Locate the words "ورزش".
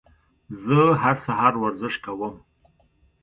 1.57-1.95